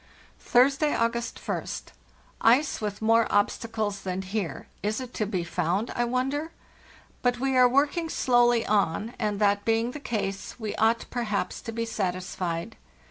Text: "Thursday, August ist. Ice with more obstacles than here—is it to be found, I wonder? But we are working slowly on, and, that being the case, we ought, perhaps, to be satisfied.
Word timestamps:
"Thursday, 0.39 0.95
August 0.95 1.39
ist. 1.47 1.93
Ice 2.41 2.81
with 2.81 3.03
more 3.03 3.27
obstacles 3.31 4.01
than 4.01 4.23
here—is 4.23 4.99
it 4.99 5.13
to 5.13 5.27
be 5.27 5.43
found, 5.43 5.91
I 5.95 6.05
wonder? 6.05 6.49
But 7.21 7.39
we 7.39 7.55
are 7.55 7.69
working 7.69 8.09
slowly 8.09 8.65
on, 8.65 9.13
and, 9.19 9.39
that 9.39 9.63
being 9.63 9.91
the 9.91 9.99
case, 9.99 10.59
we 10.59 10.73
ought, 10.77 11.05
perhaps, 11.11 11.61
to 11.61 11.71
be 11.71 11.85
satisfied. 11.85 12.77